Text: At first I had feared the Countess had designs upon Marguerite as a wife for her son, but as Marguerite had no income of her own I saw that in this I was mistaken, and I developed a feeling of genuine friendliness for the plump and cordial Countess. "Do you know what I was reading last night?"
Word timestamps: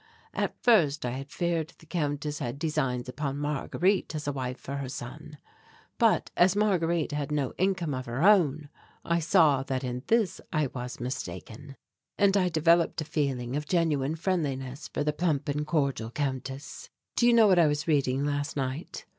At 0.33 0.55
first 0.63 1.05
I 1.05 1.11
had 1.11 1.29
feared 1.29 1.73
the 1.77 1.85
Countess 1.85 2.39
had 2.39 2.57
designs 2.57 3.07
upon 3.07 3.37
Marguerite 3.37 4.15
as 4.15 4.27
a 4.27 4.31
wife 4.33 4.59
for 4.59 4.77
her 4.77 4.89
son, 4.89 5.37
but 5.99 6.31
as 6.35 6.55
Marguerite 6.55 7.11
had 7.11 7.31
no 7.31 7.53
income 7.59 7.93
of 7.93 8.07
her 8.07 8.23
own 8.23 8.69
I 9.05 9.19
saw 9.19 9.61
that 9.61 9.83
in 9.83 10.01
this 10.07 10.41
I 10.51 10.65
was 10.73 10.99
mistaken, 10.99 11.75
and 12.17 12.35
I 12.35 12.49
developed 12.49 12.99
a 13.01 13.05
feeling 13.05 13.55
of 13.55 13.67
genuine 13.67 14.15
friendliness 14.15 14.87
for 14.87 15.03
the 15.03 15.13
plump 15.13 15.47
and 15.47 15.67
cordial 15.67 16.09
Countess. 16.09 16.89
"Do 17.15 17.27
you 17.27 17.33
know 17.33 17.45
what 17.45 17.59
I 17.59 17.67
was 17.67 17.87
reading 17.87 18.25
last 18.25 18.57
night?" 18.57 19.05